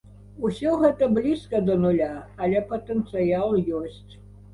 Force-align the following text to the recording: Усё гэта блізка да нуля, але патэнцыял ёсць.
Усё 0.47 0.69
гэта 0.83 1.09
блізка 1.17 1.59
да 1.67 1.75
нуля, 1.83 2.07
але 2.47 2.63
патэнцыял 2.71 3.55
ёсць. 3.81 4.11